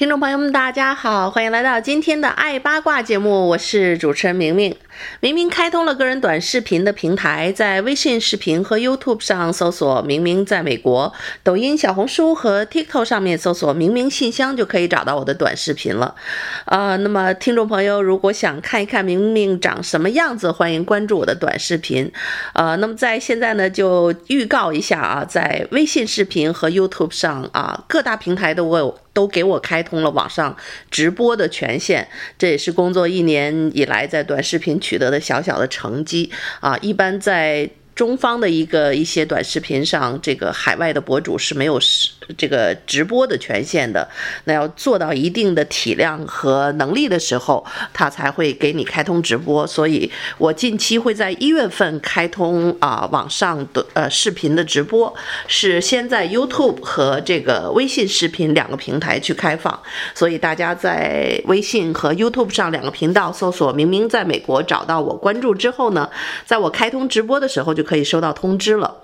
[0.00, 4.74] 听众朋友们，大家好，欢迎来到今天的爱八卦节目，我是主持人明明。
[5.20, 11.12] 明明开通了个人短视频的平台，在微信视频和 YouTube 上搜索“明明在美国”，
[11.42, 16.14] 抖音、小红书和 TikTok 上面搜索“明明信箱”就可以找到我的短视频了。
[16.66, 22.10] 呃，那么听众朋友如果想看一看明明长什么样子，欢迎关注我的短视频。
[22.54, 30.56] 呃，那么在现在呢，就预告一下啊，在微信视频和 YouTube 上啊，各大平台都我都给我开通了网上
[30.90, 36.76] 直播的权限，这也是工作一年以来在短视频取得的小小的成绩啊！
[36.78, 37.68] 一般在
[38.00, 41.78] 中方的一个一些短视频上，这个海外的博主是没有
[42.38, 44.08] 这个直播的权限的。
[44.44, 47.62] 那要做到一定的体量和能力的时候，
[47.92, 49.66] 他才会给你开通直播。
[49.66, 55.14] 所以我近期会在一月份开通啊网上的呃视频的直播，
[55.46, 59.78] 是先在 YouTube 和这个微信视频两个平台去开放。
[60.14, 66.08] 所以大家在微信和 YouTube 上两个频道搜索“明明在美国”，找到我关注之后呢，
[66.46, 68.98] 在我开通直播的时候就可以收到通知了。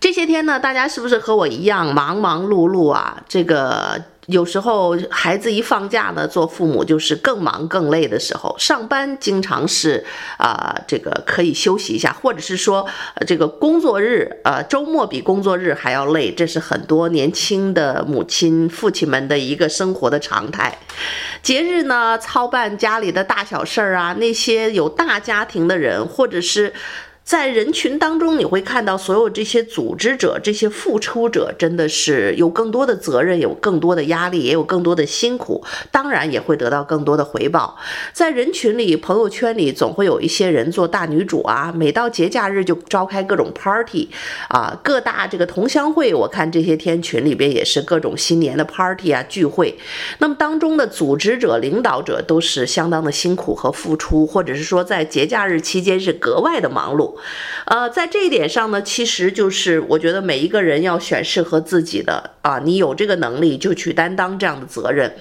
[0.00, 3.22] 这些天呢，大家是不是和我一样忙忙碌碌啊？
[3.28, 8.56] 这个有时候孩子一放假呢，做父母就是更忙更累的时候。
[8.58, 10.04] 上班经常是
[10.38, 12.84] 啊、这个可以休息一下，或者是说
[13.28, 20.78] 这个工作日，呃，周末比工作日还要累，这是很多年轻的母亲、父亲们的一个生活的常态。
[21.42, 26.72] 节日呢，操办家里的大小事儿啊，那些有大家庭的人，或者是。
[27.32, 37.78] 在人群当中，你会看到所有这些组织者、这些付出者，真的是有更多的责任，有更多的压力，也有更多的辛苦，当然也会得到更多的回报。
[38.12, 44.10] 在人群里、朋友圈里，总会有一些人做大女主啊，每到节假日就召开各种 party
[44.50, 49.74] 啊，各大这个同乡会，我看这些天群里边也是各种新年的 party 啊聚会。
[50.18, 57.16] 那么当中的组织者、领导者都是相当的辛苦和付出，或者是说在节假日期间是格外的忙碌。
[57.66, 65.14] 呃，在这一点上呢，其实就是我觉得每一个人要选适合自己的啊，你有这个能力就去担当这样的责任。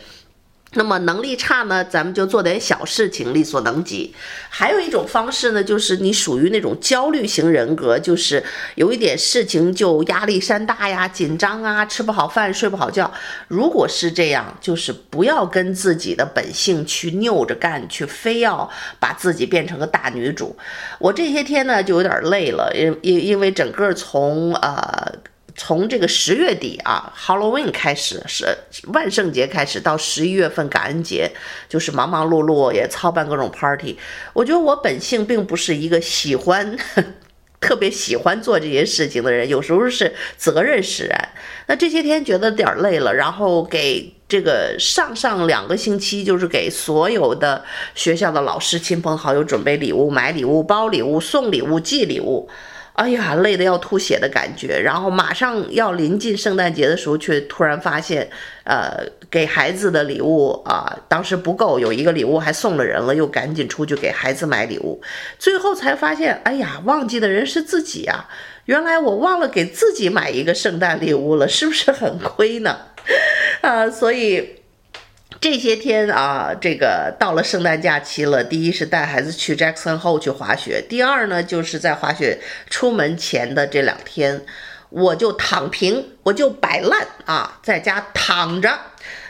[0.73, 4.15] 那么能力差呢，咱们就做点小事情，力所能及。
[4.49, 8.41] 还有一种方式呢，就是你属于那种焦虑型人格，就是
[8.75, 13.11] 有一点事情就压力山大呀，紧张啊，吃不好饭，睡不好觉。
[13.49, 20.55] 如果是这样，就是不要跟自己的本性去拗着干，去非要把自己变成个大女主。
[20.99, 25.11] 我这些天呢，就有点累了，因因因为整个从呃。
[25.55, 28.57] 从这个十月底啊，Halloween 开始，是
[28.93, 31.31] 万圣节开始，到十一月份感恩节，
[31.67, 33.97] 就是忙忙碌碌，也操办各种 party。
[34.33, 36.77] 我觉得我本性并不是一个喜欢，
[37.59, 41.29] 特别喜欢做这些事情的人，有时候是责任使然。
[41.67, 47.63] 那这些天觉得点累了，然后给这个上上两个星期，就是给所有的
[47.93, 52.49] 学校的老师、亲朋好友准备礼物、买礼物、包礼物、送礼物、寄礼物。
[52.93, 58.29] 哎呀，累得要吐血的感觉，然后马上要临近圣诞节的时候，却突然发现，
[58.63, 65.01] 呃，给孩子的礼物啊，当时不够，有一个礼物还送了人了，又赶紧出去给孩子买礼物，
[65.39, 68.29] 最后才发现，哎呀，忘记的人是自己啊！
[68.65, 72.77] 原来我忘了给自己买一个圣诞礼物了，是不是很亏呢？
[73.61, 74.60] 啊，所以。
[75.41, 78.43] 这些天啊，这个到了圣诞假期了。
[78.43, 82.37] 第一是带孩子去 Jackson Hole 去滑雪，第二呢，就是在滑雪
[82.69, 84.43] 出门前的这两天，
[84.89, 88.71] 我就躺平，我就摆烂啊，在家躺着。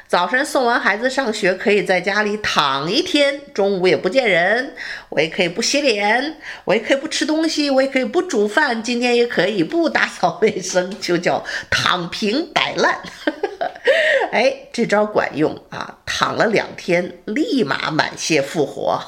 [0.09, 4.75] 早晨送完孩子上学，可以在家里躺一天，中午也不见人，
[5.08, 6.35] 我也可以不洗脸，
[6.66, 12.99] 我也可以不吃东西，我也可以不煮饭，今天也可以不打扫卫生，就叫躺平摆烂。
[14.31, 15.99] 哎，这招管用啊！
[16.05, 18.99] 躺了两天，立马满血复活。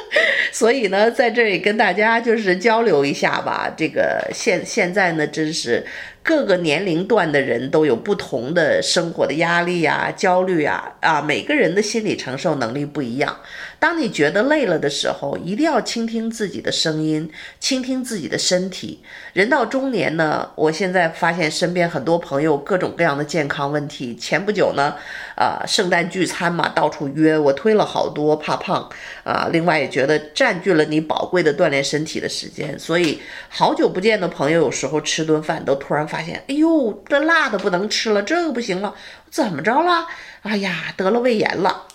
[0.52, 3.72] 所以呢，在这里跟大家就是交流一下吧。
[3.76, 5.84] 这个现现在呢，真是。
[6.26, 13.36] 各个年龄段的人都有不同的生活的压力呀、焦虑呀，啊，每个人的心理承受能力不一样。
[13.78, 17.30] 当你觉得累了的时候，一定要倾听自己的声音，
[17.60, 19.04] 倾听自己的身体。
[19.34, 24.16] 人到中年呢，我现在发现身边很多朋友各种各样的健康问题。
[24.16, 24.96] 前不久呢，
[25.36, 28.90] 啊，圣诞聚餐嘛，到处约，我推了好多，怕胖
[29.22, 29.48] 啊。
[29.52, 38.94] 另外也觉得占据了你宝贵的锻炼身体的时间，所以好久不见的朋友，有时候吃顿饭都突然发发现，哎呦，这辣的不能吃了，这个不行了，
[39.30, 40.06] 怎么着了？
[40.40, 41.88] 哎呀，得了胃炎了。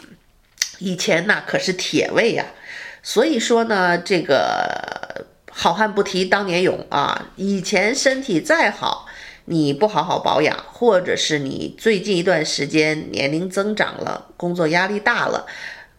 [0.77, 2.45] 以前那可是铁胃呀，
[3.01, 7.29] 所以说呢，这个好汉不提当年勇啊。
[7.35, 9.07] 以前身体再好，
[9.45, 15.47] 你不好好保养，或者是你最近一段时间年龄增长了，工作压力大了，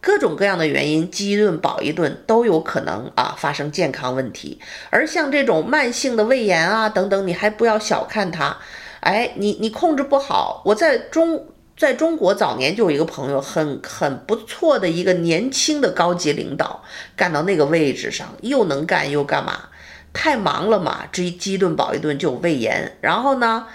[0.03, 4.59] 各种各样的原因，饥一顿饱一顿都有可能啊发生健康问题。
[4.89, 8.57] 而像这种慢性的胃炎啊等等，你还不要小看它，
[8.99, 11.47] 哎，你你控制不好，我在中。
[11.75, 16.83] 在中国早年就有一个朋友，很很不错的一个年轻的高级领导，
[17.15, 19.69] 干到那个位置上，又能干又干嘛？
[20.13, 22.95] 太忙了嘛，这一饥一顿饱一顿就有胃炎。
[23.01, 23.65] 然后呢，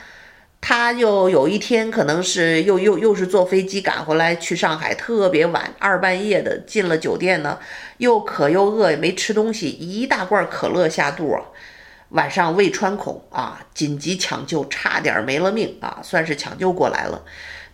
[0.61, 7.59] 他又有一天可能是又又又是坐飞机赶回来去上海，特别晚，二半夜的进了酒店呢，
[7.99, 11.39] 又渴又饿，也没吃东西，一大罐可乐下肚，
[12.11, 17.23] 晚上胃穿孔啊，紧急抢救，差点没了命啊，算是抢救过来了。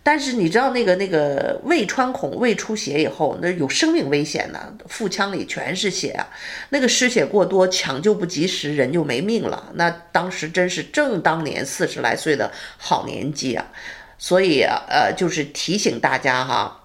[0.07, 6.27] 但是你知道那个那个胃穿孔、胃出血以后，那有生命危险的，腹腔里全是血啊，
[6.69, 9.71] 那个失血过多，抢救不及时，人就没命了。
[9.73, 13.65] 那当时真是正当年四十来岁的好年纪啊，
[14.19, 16.83] 所以呃，就是提醒大家哈，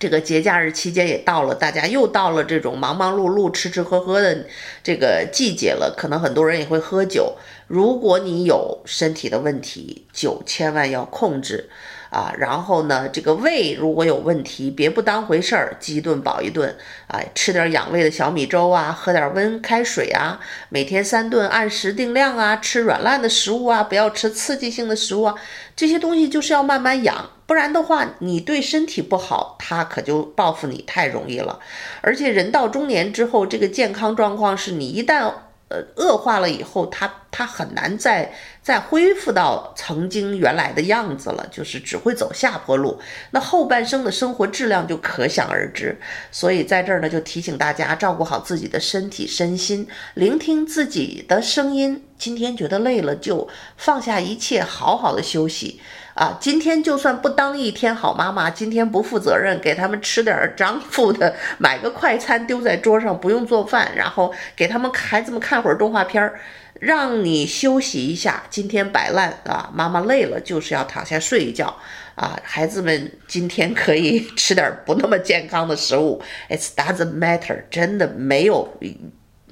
[0.00, 4.46] 这个节假日期间也到了，大家又到了这种忙忙碌碌、吃吃喝喝的
[4.82, 7.36] 这个季节了，可能很多人也会喝酒。
[7.68, 11.70] 如果你有身体的问题，酒千万要控制。
[12.12, 16.76] 啊，然后呢，这个胃如果有问题，别不当回事儿，饥一顿饱一顿，
[17.06, 20.38] 哎，吃点养胃的小米粥啊，喝点温开水啊，
[20.68, 25.34] 每天三顿按时定量啊，吃软烂的食物啊，不要吃刺激性的食物啊，
[25.74, 31.58] 这些东西就是要慢慢养，不然的话，你对身体不好，他可就报复你太容易了。
[32.02, 35.32] 而且人到中年之后，这个健康状况是你一旦。
[35.72, 38.30] 呃，恶化了以后，他他很难再
[38.62, 43.00] 再恢复到曾经原来的样子了，就是只会走下坡路。
[43.30, 45.98] 那后半生的生活质量就可想而知。
[46.30, 52.04] 所以在这儿呢，就提醒大家照顾好自己的身体身心，聆听自己的声音。
[52.18, 53.48] 今天觉得累了，就
[53.78, 55.80] 放下一切，好好的休息。
[56.14, 66.38] 啊，今天就算不当一天好妈妈，今天不负责任，给他们吃点张副的 买个快餐丢在桌上，不用做饭，然后给他们孩子们看会儿动画片儿，
[66.80, 68.42] 让你休息一下。
[68.50, 71.74] 今天摆烂啊，妈妈累了，就是要躺下睡一觉
[72.14, 72.38] 啊。
[72.42, 78.76] 孩子们今天可以吃点不那么健康的食物，it doesn't matter，真的没有。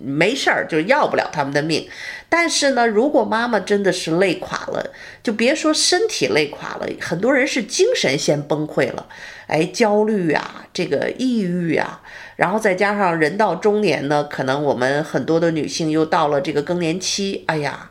[0.03, 1.89] 没事儿，就要不了他们的命。
[2.29, 4.93] 但是呢，如果妈妈真的是累垮了，
[5.23, 9.07] 就别说身体累垮了，很多人是精神先崩溃了，
[9.47, 12.01] 哎，焦虑啊，这个抑郁啊，
[12.37, 17.91] 然后再加上人到中年呢，可能我们很多的女性又到了这个更年期，哎呀，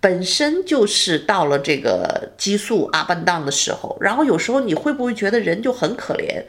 [0.00, 6.44] 本身就是到了这个激素 up and down 的时候，然后有时候你会不会觉得人就很可怜？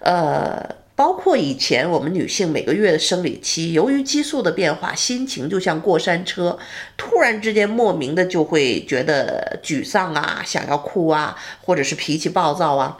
[0.00, 0.85] 呃。
[0.96, 6.58] 包括以前我们女性每个月的生理期，由于激素的变化，心情就像过山车，
[6.96, 12.98] 突然之间莫名的就会觉得沮丧啊，想要哭啊，或者是脾气暴躁啊。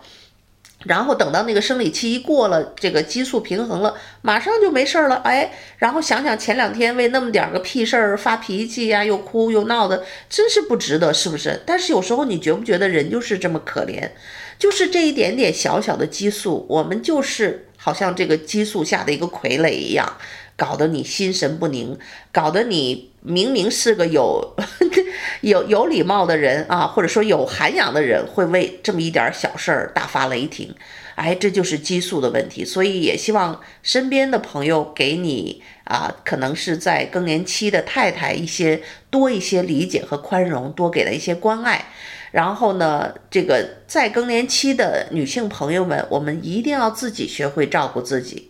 [0.84, 5.16] 然后等到那个生理期一过了，这个激素平衡了，马上就没事儿了。
[5.24, 11.62] 哎，然后想想前两天为那么点个屁事儿发脾气呀，又哭又闹的，真是不值得，是不是？
[11.64, 14.10] 但是有时候你觉不觉得人就是这么可怜？
[14.58, 17.62] 就是这一点点小小的激素，我们就是。
[17.86, 20.16] 好像这个激素下的一个傀儡一样，
[20.56, 21.96] 搞得你心神不宁，
[22.32, 24.56] 搞得你明明是个有
[25.42, 30.74] 有有礼貌的人啊，或者说有涵养的人，会为这么一点小事儿大发雷霆。
[31.14, 32.64] 哎，这就是激素的问题。
[32.64, 41.84] 所以也希望身边的朋友给你啊，可能是在更年期的太太一些多一些理解和宽容，多给了一些关爱。
[42.32, 48.48] 然后呢，这个在更年期的女性朋友们，我们一定要自己学会照顾自己。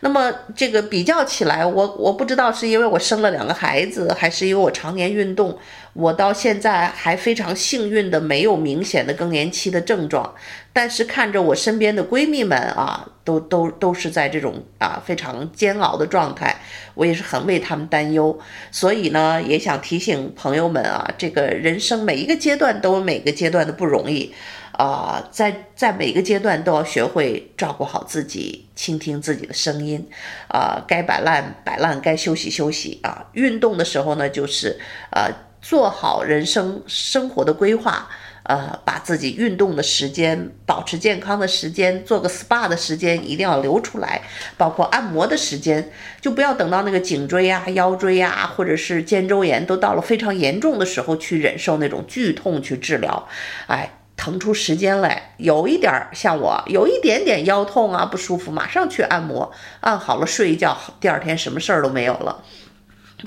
[0.00, 5.56] 那么这个比较起来，我我不知道是因为我生了两个孩子，还是因为我常年运动，
[5.92, 10.34] 我到现在还非常幸运的没有明显的更年期的症状。
[10.72, 16.56] 但是看着我身边的闺蜜们啊，都都都是在这种啊非常煎熬的状态，
[16.94, 18.38] 我也是很为她们担忧。
[18.70, 24.34] 所以呢，也想提醒朋友们啊，这个人生每一个阶段都有每个阶段的不容易。
[24.72, 30.08] 啊，在在每个阶段都要学会照顾好自己，倾听自己的声音，
[30.48, 33.26] 啊，该摆烂摆烂，该休息休息啊。
[33.34, 38.08] 运动的时候呢，就是呃做好人生生活的规划，
[38.44, 44.22] 呃，把自己运动的时间、保持健康的时间、做个 SPA 的时间一定要留出来，
[44.56, 53.28] 包括按摩的时间，就不要等到那个颈椎呀、腰椎呀，或者是肩周炎都到了非常严重的时候去忍受那种剧痛去治疗，
[53.66, 53.90] 哎。
[54.14, 62.44] 腾出时间来，有一点儿像我，有一点点腰痛啊，不舒服，马上去按摩，按好了睡一觉，第二天什么事儿都没有了。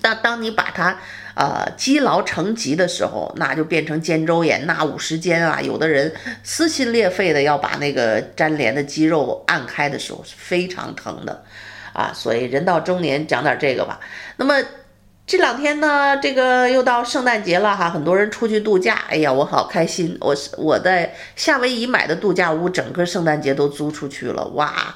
[0.01, 0.99] 但当你把它
[1.35, 6.11] 呃积劳成疾的时候，那就变成肩周炎，那五十肩啊，有的人
[6.43, 11.43] 撕心裂肺的要把那个粘连的肌肉按开的时候是非常疼的
[11.93, 12.11] 啊。
[12.13, 13.99] 所以人到中年讲点这个吧。
[14.37, 14.55] 那么。
[15.27, 20.15] 这两天呢，这个又到圣诞节了哈，很多人出去度假，哎呀，我好开心！
[20.21, 24.93] 我是我在夏威夷买的度假屋，整个圣诞节都租出去了，哇，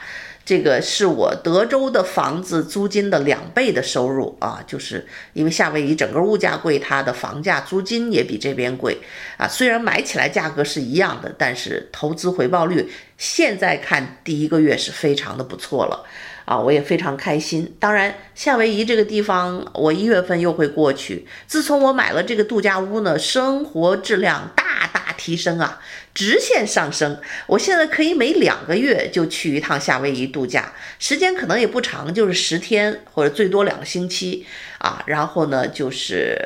[0.49, 4.63] 这个是我德州的房子租金的两倍的收入啊！
[4.65, 8.97] 就是因为夏威夷整个物价贵，它的房价租金也比这边贵
[9.37, 9.47] 啊。
[9.47, 16.03] 虽然买起来价格是一样的，但是投资回报率现在看第一个月是非常的不错了。
[16.45, 17.75] 啊，我也非常开心。
[17.79, 21.27] 当然，夏威夷这个地方，我一月份又会过去。
[21.45, 25.79] 自从我买了这个度假屋呢，生活质量大大提升啊，
[26.19, 27.17] 直线上升。
[27.47, 34.45] 我现在可以每两个月就去一趟夏威夷度假，时间可能也不长，就是十天或者最多两个星期。
[34.79, 36.37] 啊，然后呢，就是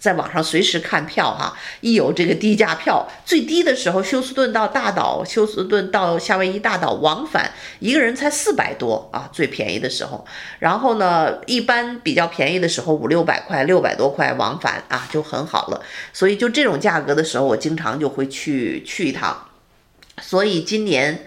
[0.00, 10.26] 在网上随时看票哈，一有这个低价票，最低的时候，休斯顿到大岛，休斯顿到夏威夷大岛往返，一个人才四百多啊，最便宜的时候。
[10.58, 15.80] 然后呢，一般比较便宜的时候五六百块，六百多块往返啊，就很好了。
[16.12, 19.48] 所以就这种价格的时候，我经常就会去去一趟。
[20.20, 21.26] 所以今年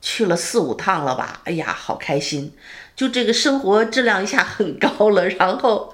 [0.00, 2.52] 去了四五趟了吧，哎呀，好开心。
[2.94, 5.92] 就这个生活质量一下很高了， 然后，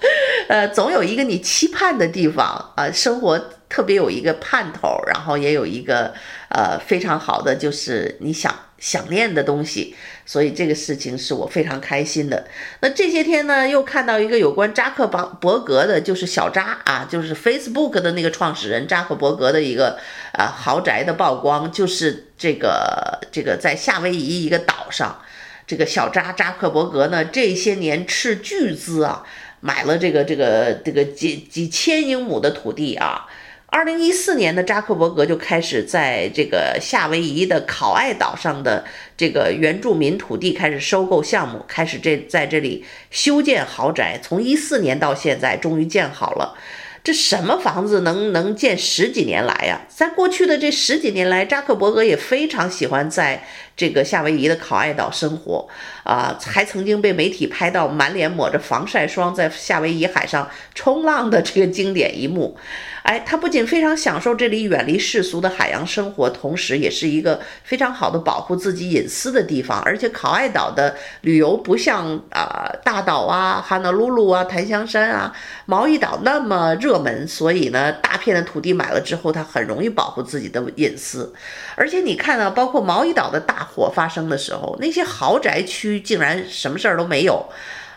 [0.49, 6.13] 呃，总有一个你期盼的地方啊，生活特别有一个盼头，然后也有一个
[6.49, 12.47] 呃非常好的就是你想想念的东西，所以这个事情是我非常开心的。
[12.81, 19.99] 那这些天呢，又看到一个有关扎克伯格的，就是小扎啊，就是 Facebook 的那个创始人扎克伯格的一个
[20.33, 25.21] 啊豪宅的曝光，就是这个这个在夏威夷一个岛上。
[25.67, 29.25] 这个小扎扎克伯格呢，这些年斥巨资啊，
[29.61, 33.27] 买了这个这个这个几几千英亩的土地啊。
[33.71, 38.83] 二零一四年的扎克伯格就开始在这个夏威夷的考爱岛上的
[39.15, 44.19] 这个原住民土地开始收购项目，开始这在这里修建豪宅。
[44.23, 46.57] 从一四年到现在，终于建好了。
[47.05, 49.83] 这什么房子能能建十几年来呀？
[49.89, 53.47] 在过去的这十几年来，扎克伯格也非常喜欢在
[53.79, 55.69] 这个夏威夷的考爱岛生活
[56.03, 62.59] 啊，还曾经被媒体拍到满脸抹着防晒霜在夏威夷海上冲浪的这个经典一幕。
[63.05, 69.81] 哎，他不仅非常享受这里远离世俗的海洋生活，同时也是一个非常好的保护自己隐私的地方。
[69.83, 75.33] 而且考爱岛的旅游不像啊、大岛啊、哈纳鲁鲁啊、檀香山啊、
[75.65, 81.33] 毛伊岛那么热门，所以呢，大片的土地买了之后，他很容易保护自己的隐私。
[81.77, 87.49] 而且你看呢，包括毛伊岛的大火发生的时候，那些豪宅区竟然什么事儿都没有。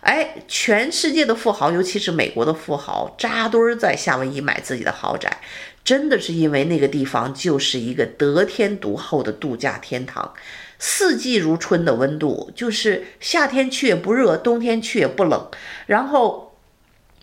[0.02, 5.30] 哎，全世界的富豪，尤其是美国的富豪，扎堆儿在夏威夷买自己的豪宅，
[5.84, 10.34] 真的是因为那个地方就是一个得天独厚的度假天堂，
[10.80, 15.48] 四季如春的温度，就是夏天去也不热，冬天去也不冷。
[15.86, 16.58] 然后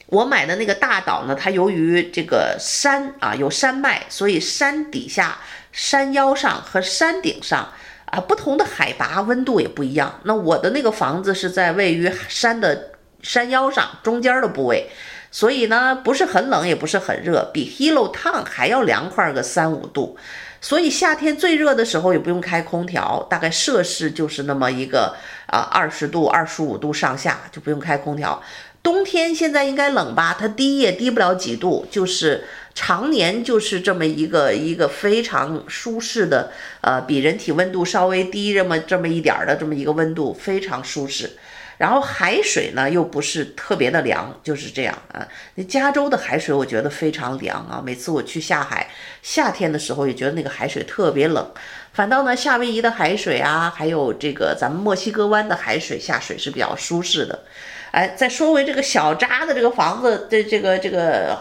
[0.07, 5.39] 我买的那个大岛呢，它由于这个山啊有山脉，所以山底下、
[5.73, 7.73] 山腰上和山顶上。
[8.11, 10.21] 啊，不同的海拔温度也不一样。
[10.25, 14.89] 那我的那个房子是在位于山的山腰上中间的部位，
[15.31, 20.17] 所以呢，不是很冷，也不是很热，比 Hilo Town 还要凉快个三五度。
[20.61, 28.43] 所以夏天最热的时候也不用开空调，大概摄氏就是那么一个啊二十度、二十五度上下，就不用开空调。
[28.83, 30.37] 冬天现在应该冷吧？
[30.39, 32.45] 它低也低不了几度，就是。
[32.75, 41.29] 常年就是这么一个一个非常舒适的，呃，比人体温度稍微低这么这么一点儿的这么一个温度，非常舒适。
[41.79, 45.27] 然后海水呢又不是特别的凉，就是这样啊。
[45.55, 48.91] 那加州的海水我觉得非常凉啊，每次我去下海，
[49.23, 51.51] 夏天的时候也觉得那个海水特别冷。
[51.93, 57.45] 反倒呢，夏威夷的海水啊，还有这个咱们墨西哥湾的海水下水是比较舒适的。
[57.91, 61.39] 哎，再说回这个小扎的这个房子这这个这个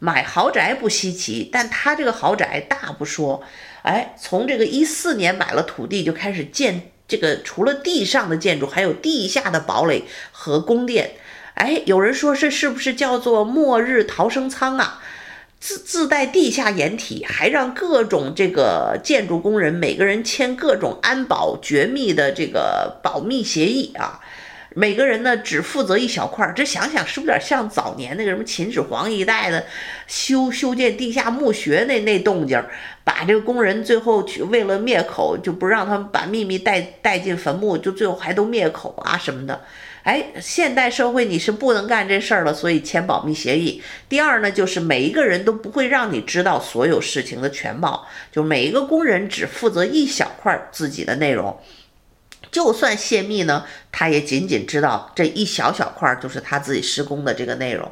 [0.00, 3.42] 买豪宅不稀奇，但他这个豪宅大不说，
[3.82, 11.16] 哎，从这个一四年买了土地就开始建这个，除了地上的建筑，还有地下的堡垒和宫殿。
[11.54, 15.00] 哎，有人说这是不是叫做末日逃生舱啊？
[15.60, 24.20] 自自带地下掩体，还让各种这个建筑工人每个人签各种安保绝密的这个保密协议啊。
[24.74, 29.64] 每个人呢只负责一小块儿，这想想是不是有点像早年那个什么秦始皇一代的
[30.06, 32.68] 修修建地下墓穴那那动静儿？
[33.04, 39.60] 把这个工人最后去为了灭口，就不让他们把秘密带带进坟墓，就最后还都灭口啊什么的。
[40.02, 43.82] 哎，现代社会你是不能干这事儿了，所以签保密协议。
[44.08, 51.58] 第二呢，就是每一个人都不会让你知道所有事情的全貌，就每一个工人只负责一小块自己的内容。
[52.54, 57.90] 就算泄密呢，他也仅仅知道这一小小块，就是他自己施工的这个内容。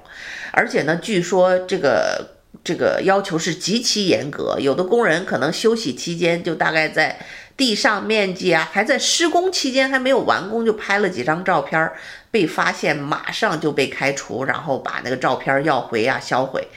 [0.53, 7.19] 而且呢，据说这个这个要求是极其严格，有的工人可能休息期间就大概在
[7.57, 11.91] 地上面积啊，还在施工期间还没有完工就拍了几张照片，
[12.31, 16.69] 被发现马上就被开除，然后把那个照片要回啊销毁。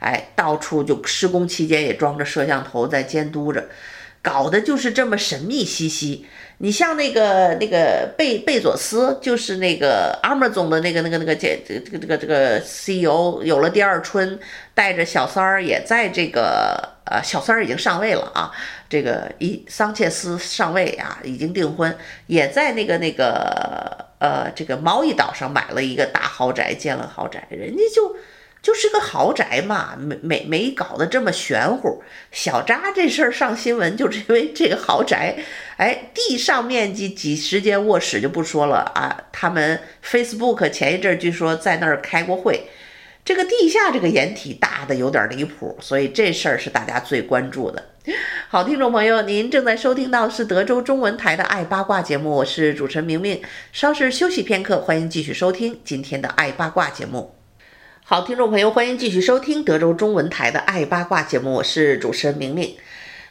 [0.00, 3.70] 哎，到处就施工期间也装着摄像头在监督着，
[4.20, 6.26] 搞得就是这么神秘兮兮。
[6.62, 14.38] 你像那个那个贝贝佐斯，就是那个 Amazon 的那个那个那个这这个这个这个 CEO，有了第二春，
[14.74, 18.52] 带着小三儿也在这个呃小三儿已经上位了啊，
[18.90, 28.14] 这个一桑切斯上位啊，已经订婚，也在那个那个呃这个毛伊岛上买了一个大豪宅，建了豪宅，人家就。
[28.62, 32.02] 就是个豪宅嘛，没没没搞得这么玄乎。
[32.30, 35.36] 小扎这事儿上新闻，就是因为这个豪宅，
[35.78, 39.24] 哎，地上面积几十间卧室就不说了啊。
[39.32, 42.68] 他们 Facebook 前一阵据说在那儿开过会，
[43.24, 47.82] 这个地下这个掩体大的有点离谱，所以这事儿是大家最关注的。
[48.48, 53.40] 好，听众朋友，您正在收听到是德州中文台的爱八卦节目，我是主持人明明。
[53.72, 57.39] 稍事休息片刻，欢迎继续收听今天的爱八卦节目。
[58.02, 62.74] 好，听众朋友，欢迎继续收听德州中文台的《爱八卦》节目，我是主持人明明。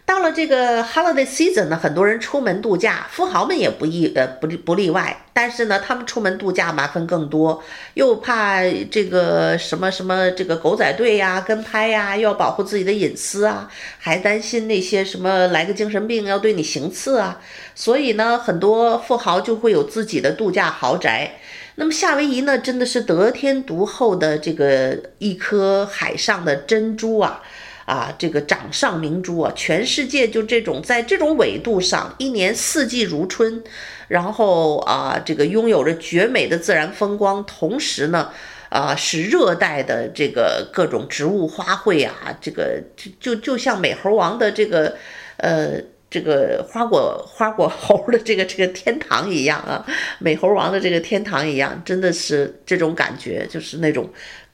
[0.06, 5.26] 到了这个 holiday season 呢，很多人出门度假，富豪们也不意呃不不例外。
[5.34, 7.62] 但是呢，他们出门度假麻烦更多，
[7.96, 17.40] 又怕这个什么什么这个狗仔队呀、跟拍呀，又要保护自己的隐私啊，还担心那些什么来个精神病要对你行刺啊。
[17.76, 21.40] 所以呢，很多富豪就会有自己的度假豪宅。
[21.80, 27.42] 那么夏威夷呢，真的是得天独厚的这个一颗海上的珍珠啊，
[27.86, 33.64] 啊，这个掌上明珠啊，全世界就这种在这种纬度上，一年四季如春，
[34.10, 38.30] 然后啊，这个拥有着绝美的自然风光，同时呢，
[38.68, 44.98] 啊，是热带的这个各种植物花卉啊，这个就就就像美猴王的这个
[45.38, 45.82] 呃。
[46.10, 49.86] 这个花果花果猴的这个这个天堂一样啊，
[50.20, 54.10] 美猴王的这个天堂一样，真的是这种感觉，就是那种。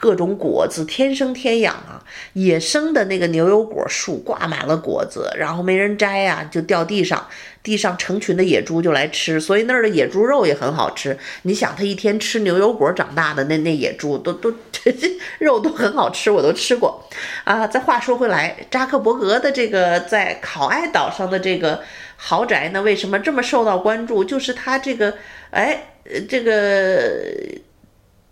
[0.06, 2.00] 各种果子天生天养啊，
[2.34, 7.28] 野生的那个牛油果树挂满了果子，然后没人摘呀、啊，就掉地上，
[7.64, 11.18] 地上成群的野猪就来吃，所以那儿的野猪肉也很好吃。
[11.42, 15.10] 你想，它一天吃牛油果长大的那那野猪都都这这
[15.44, 17.10] 肉都很好吃，我都吃过
[17.44, 17.66] 啊。
[17.66, 21.82] 再话说回来，扎克伯格的这个在考爱岛上的这个
[22.18, 24.24] 豪宅呢，为什么这么受到关注？
[24.24, 25.16] 就是它这个，
[25.50, 25.96] 哎，
[26.30, 27.65] 这个。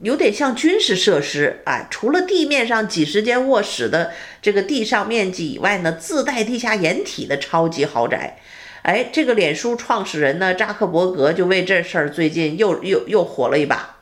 [0.03, 4.11] 有点像军事设施啊，除了地面上几十间卧室的
[4.41, 8.37] 这个地上面积以外呢，自带地下掩体的超级豪宅。
[8.83, 13.97] 哎，这个脸书创始人呢，扎克伯格就为这事儿最近又又又火了一把。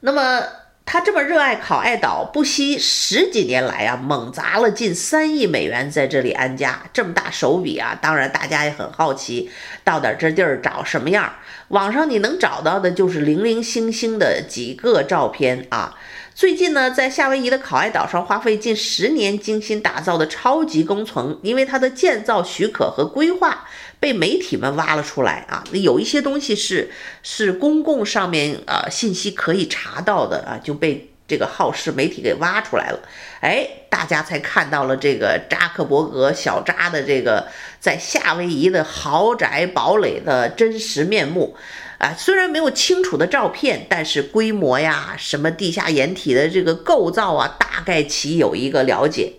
[0.00, 0.42] 那么。
[0.86, 7.98] 他这么热爱考爱岛，不惜十几年来啊，猛砸了近三亿美元在这里安家，这么大手笔啊！
[8.00, 9.50] 当然，大家也很好奇，
[9.82, 11.36] 到底这地儿长什么样？
[11.68, 15.94] 网上你能找到的就是零零星星的几个照片啊。
[16.34, 23.68] 最近呢，在夏威夷的考爱岛上花费近十年精心打造的超级工程，因为它的建造许可和规划。
[24.00, 25.64] 被媒体们挖了出来啊！
[25.72, 26.90] 有一些东西是
[27.22, 32.98] 是公共上面啊信息可以查到的啊，就被这个好事媒体给挖出来了。
[33.44, 37.46] 哎，大家才看到了这个扎克伯格小扎的这个
[37.78, 41.54] 在夏威夷的豪宅堡垒的真实面目
[41.98, 42.14] 啊！
[42.16, 49.34] 虽然没有清楚的照片，但是规模呀、什么地下掩体的这个构造啊，大概其有一个了解。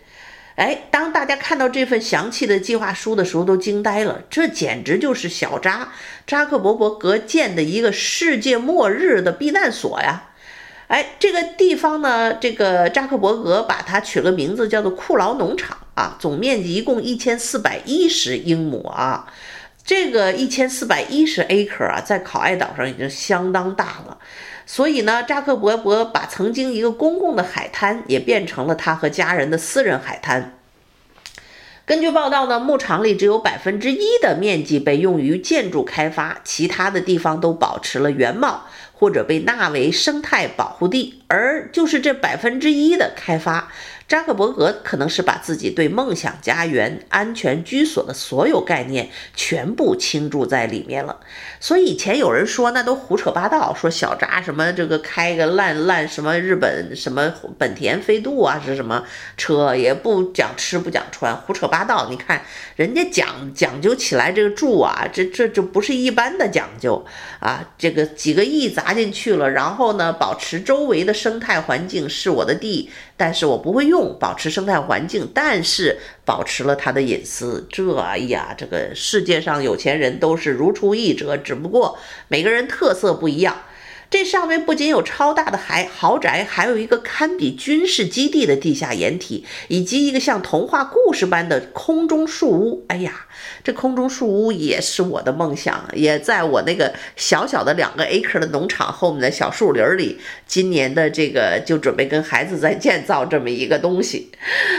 [0.53, 4.21] 哎，当大家看到这份详细的计划书的时候，都惊呆了。
[4.29, 5.91] 这简直就是小扎
[6.27, 10.29] 扎克伯伯格建的一个世界末日的避难所呀！
[10.87, 16.15] 哎，这个地方呢，这个扎克伯格把它取了名字，叫做库劳农场啊。
[16.19, 19.25] 总面积一共一千四百一十英亩啊，
[19.83, 24.17] 这个一千四百一十 acre 啊，在考爱岛上已经相当大了。
[24.67, 30.53] 所以呢，扎克伯伯把曾经一个公共的海滩也变成了他和家人的私人海滩。
[31.85, 41.21] 根据报道呢，牧场里只有百分之一的面积被用于建筑开发，其他的地方都保持了原貌，或者被纳为生态保护地。
[41.27, 43.71] 而就是这百分之一的开发。
[44.07, 51.19] 扎克伯格可能是把自己对梦想家园、安全居所的所有概念全部倾注在里面了。
[51.59, 59.03] 所以以前有人说那都胡扯八道，说小扎什么这个开个烂烂什么日本什么本田飞度啊是什么
[59.37, 62.07] 车，也不讲吃不讲穿，胡扯八道。
[62.11, 62.43] 你看
[62.75, 67.03] 人家讲讲究起来这个住啊，这这这不是一般的讲究
[67.39, 72.91] 啊，这个几个亿砸进去了，然后呢，保持周围的生态环境是我的地。
[73.17, 77.65] 但是我不会用，保持生态环境，但是保持了他的隐私。
[77.71, 81.97] 这哎呀，这个世界上有钱人都是如出一辙，只不过
[82.27, 83.55] 每个人特色不一样。
[84.07, 92.85] 这上面不仅有超大的海豪宅，还有一个堪比军事基地的地下掩体，以及一个像童话故事般的空中树屋。
[92.87, 93.25] 哎呀，
[93.63, 100.19] 这空中树屋也是我的梦想，也在我那个小小的两个 acre 的农场后面的小树林里。
[100.45, 104.31] 今年的这个就准备跟孩子在建造这么一个东西。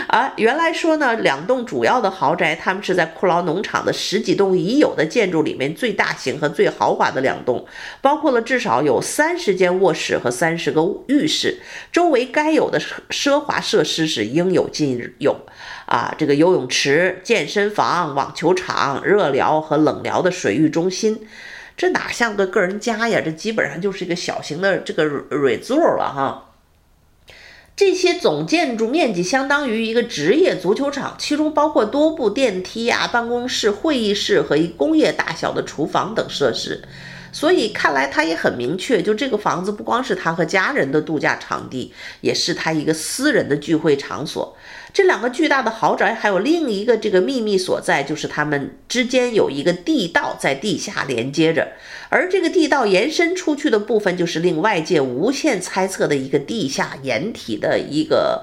[0.09, 7.67] 啊，原来说呢，两栋主要的豪宅，他们是在库劳农场的十几栋已有的建筑里面最大型和最豪华的两栋，
[8.01, 9.01] 包括了至少有。
[9.07, 11.61] 三十间卧室和三十个浴室，
[11.93, 15.37] 周围该有的奢华设施是应有尽有
[15.87, 16.15] 啊！
[16.19, 21.27] 这个游泳池、健身房、网球场、热疗和冷疗的水域中心，
[21.77, 23.21] 这哪像个个人家呀？
[23.25, 26.43] 这基本上就是一个小型的这个 resort 了哈。
[27.77, 36.83] 这些总建筑面积相当于一个职业足球场，其中包括多部电梯啊、办公室、会议室和一工业大小的厨房等设施。
[37.33, 44.57] 所以看来他也很明确，就这个房子不光是他和家人的度假场地，也是他一个私人的聚会场所。
[44.97, 51.69] 这两个巨大的豪宅还有另一个这个秘密所在，就是它们之间有一个地道在地下连接着，
[52.09, 58.43] 而这个地道延伸出去的部分，就是令外界无限猜测的一个地下掩体的一个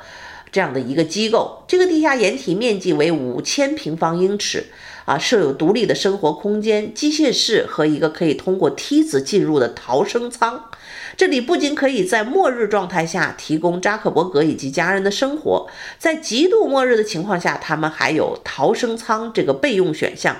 [0.51, 1.63] 这样的一个机构。
[1.67, 4.67] 这个地下掩体面积为五千平方英尺。
[5.05, 10.69] 啊，设有独立的生活空间、机械室和一个可以通过梯子进入的逃生舱。
[11.15, 15.67] 这里不仅可以在末日状态下提供扎克伯格以及家人的生活，
[15.99, 20.37] 在极度末日的情况下，他们还有逃生舱这个备用选项，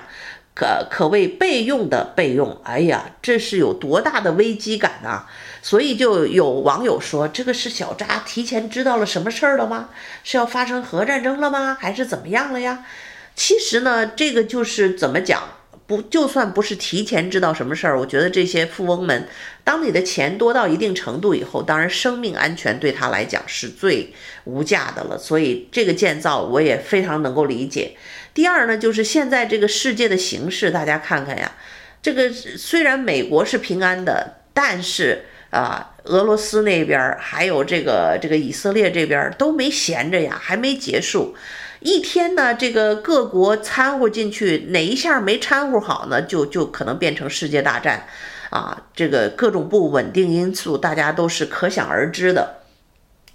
[0.54, 2.58] 可可谓备用的备用。
[2.64, 5.30] 哎呀，这是有多大的危机感啊！
[5.62, 9.90] 所以就有网友说，这个是小扎提前知道了什么事儿了吗？
[10.24, 11.76] 是要发生核战争了吗？
[11.80, 12.84] 还是怎么样了呀？
[13.34, 15.42] 其实呢，这个就是怎么讲，
[15.86, 19.28] 不就算不是提前知道什么事儿，我觉得这些富翁们，
[19.64, 25.18] 当你的钱多到一定程度以后，当然生命安全对他来讲是最无价的了。
[25.18, 27.96] 所以这个建造我也非常能够理解。
[28.32, 31.52] 第二呢，就是现在这个世界的形势，大家看看呀，
[32.00, 41.34] 这个虽然美国是平安的，但是啊，俄罗斯那边还有这个这个以色列这边都没闲着呀，还没结束。
[41.84, 46.22] 一天呢，这个各国掺和进去，哪一下没掺和好呢？
[46.22, 48.06] 就就可能变成世界大战，
[48.48, 52.62] 啊，这个各种不稳定因素，大家都是可想而知的。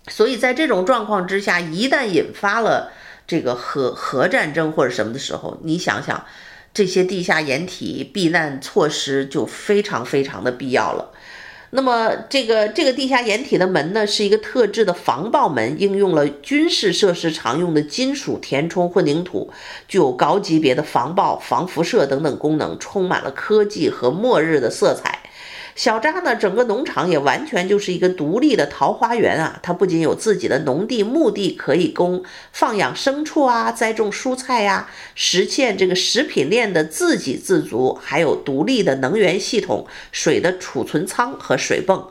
[0.08, 2.92] 所以在这种状况之下，一旦引发了
[3.28, 6.26] 这个核核战争或者什么的时候，你想想，
[6.74, 11.12] 这些地下掩体避难措施就非常非常的必要了。
[11.72, 19.52] 那么，这个这个地下掩体的门呢，是一个特制的防爆门，应用了军事设施常用的金属填充混凝土，
[19.88, 25.19] 具有高级别的防爆、防辐射等等功能，充满了科技和末日的色彩。
[25.80, 29.58] 小扎呢，整个农场也完全就是一个独立的桃花源啊！
[29.64, 42.10] 它不仅有自己的农地、牧地可以供放养牲畜啊，栽种蔬菜呀、实现这个食品链的自给自足，还有独立的能源系统、水的储存仓和水泵。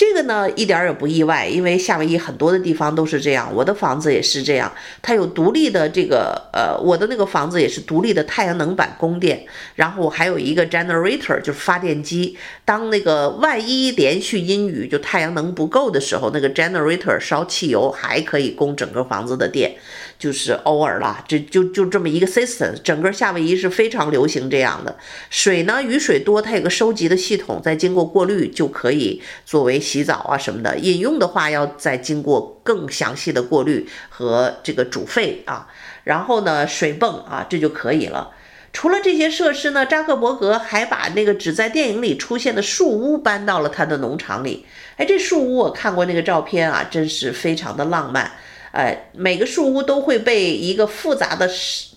[0.00, 3.52] 这个呢，一点也不意外，因为夏威夷很多的地方都是这样。
[3.54, 12.34] 我的房子也是这样，它有独立的这个呃，我的那个房子也是独立的太阳能板供电，然后我还有一个 generator，就是发电机。
[12.64, 19.74] 当那个万一连续阴雨，就太阳能不够的时候，那个 generator 烧汽油还可以供整个房子的电，
[20.20, 22.74] 就是偶尔啦，这就就这么一个 system。
[22.84, 24.94] 整个夏威夷是非常流行这样的。
[25.30, 30.76] 水呢，雨水多，它有个收集的系统，再经过过滤就可以作为洗澡啊什么的。
[30.76, 35.66] 饮用的话，要再经过更详细的过滤和这个煮沸啊，
[36.04, 38.32] 然后呢，水泵啊，这就可以了。
[38.72, 44.66] 除了这些设施呢，扎克伯格还把那个只在电影里出现的树屋搬到了他的农场里。
[44.96, 48.30] 哎，这树屋我看过那个照片啊，真是非常的浪漫。
[48.72, 51.48] 哎，每个树屋都会被一个复杂的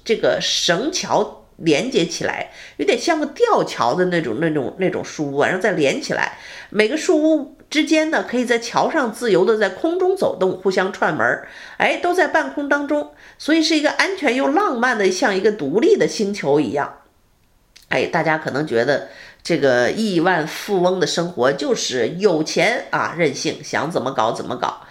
[0.04, 6.38] 这个绳桥连接起来，有点像个吊桥的那种、那种、那种树屋，然后再连起来。
[6.72, 11.48] 每个树屋之间呢，可以在桥上自由的在空中走动，互相串门儿。
[11.78, 13.12] 哎，都在半空当中。
[13.38, 17.02] 所以是一个安全又浪漫的，像一个独立的星球一样。
[17.90, 19.10] 哎，大家可能觉得
[19.44, 24.82] 这个亿万富翁的生活就是有钱啊，任性，想怎么搞怎么搞。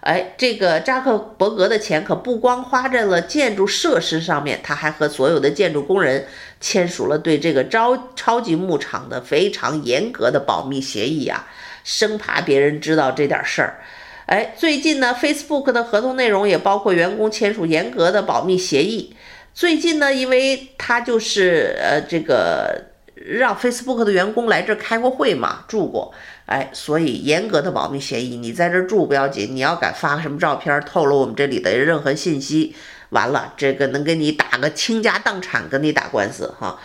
[0.00, 6.26] 哎，这个扎克伯格的钱可不光花在了建筑设施上面，他还和所有的建筑工人
[6.60, 11.48] 签署了对这个超超级牧场的非常严格的保密协议啊，
[11.82, 13.80] 生怕别人知道这点事儿。
[14.26, 19.14] 哎，最近呢，Facebook 的合同内容也包括员工签署严格的保密协议。
[19.54, 22.80] 最近呢，因为他就是呃这个
[23.14, 26.14] 让 Facebook 的员工来这儿开过会嘛，住过，
[26.48, 32.74] 哎，所以严格的保密协议，你在这住不要紧，你要敢发什么照片，透露我们这里的任何信息，
[33.10, 36.78] 完了，这个能给你打个倾家荡产，跟你打官司哈。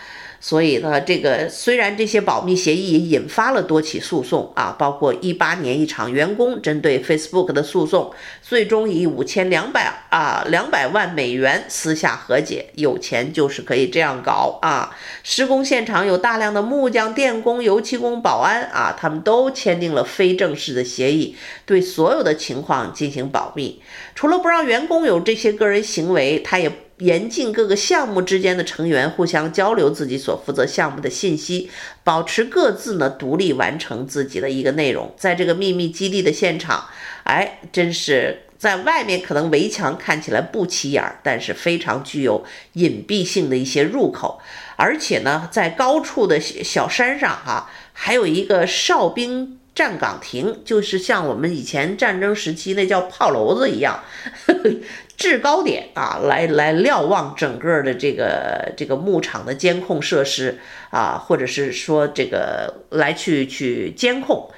[0.45, 12.65] 所以呢，这个虽然这些保密协议也引发了多起诉讼啊，包括一八年一场员工针对 Facebook 的诉讼，最终以五千两百啊两百万美元私下和解。
[12.73, 14.93] 有钱就是可以这样搞啊！
[15.23, 23.81] 施工现场有大量的木匠、电工、油漆工、保安啊，他们都签订了非正式的协议，对所有的情况进行保密。
[24.13, 26.69] 除了不让员工有这些个人行为，他也。
[26.99, 31.69] 严禁各个项目之间的成员互相交流自己所负责项目的信息，
[32.03, 35.13] 保持各自呢独立完成自己的一个内容。
[35.17, 36.85] 在这个秘密基地的现场，
[37.23, 44.39] 哎，真是在外面可能围墙看起来不起眼儿，但是非常具有隐蔽性的一些入口。
[44.75, 54.03] 而且呢，在高处的小山上哈、还有一个哨兵站岗亭，就是像我们以前战争时期那叫炮楼子一样。
[54.45, 54.69] 呵 呵
[55.15, 64.49] 制高点啊，来来瞭望整个的这个这个牧场的监控设施啊，或者是说这个来去去监控，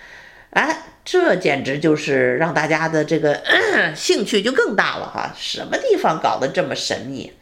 [0.51, 3.41] 哎，这简直就是让大家的这个
[3.95, 5.33] 兴趣就更大了哈！
[5.37, 7.33] 什么地方搞得这么神秘？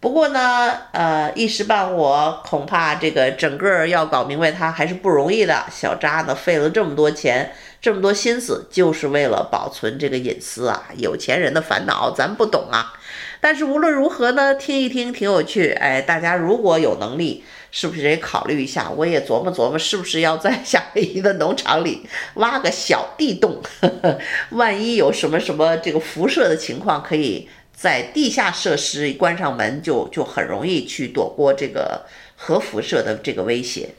[0.00, 5.64] 不过呢，呃，一时半会恐怕这个整个要搞明白它还是不容易的。
[5.70, 7.52] 小扎呢，费了这么多钱。
[7.80, 10.88] 这么多心思就是为了保存这个隐私啊！
[10.96, 12.92] 有钱人的烦恼咱不懂啊。
[13.40, 15.70] 但是无论如何呢，听一听挺有趣。
[15.70, 18.90] 哎，大家如果有能力，是不是也考虑一下？
[18.90, 23.62] 我也琢磨琢磨，是不是要在夏威夷的农场里挖个小地洞？
[23.80, 24.18] 呵呵，
[24.50, 27.48] 万一有什么什么这个辐射的情况，可以
[27.80, 33.90] 在地下设施关上门就，就很容易去躲过这个核辐射的这个威胁。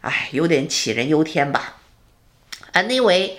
[0.00, 1.76] 哎，有点杞人忧天吧。
[2.72, 3.32] Anyway，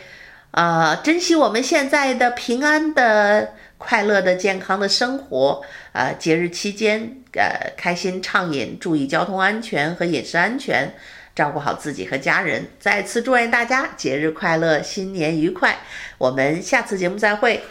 [0.51, 5.63] 啊、珍惜我们现在的平安的、快乐的、健康的生活。
[5.93, 10.93] 啊、节日期间，呃，开心畅饮，注意交通安全和饮食安全，
[11.33, 12.67] 照顾好自己和家人。
[12.79, 15.79] 再次祝愿大家节日快乐，新年愉快。
[16.19, 17.63] 我们下次节目再会。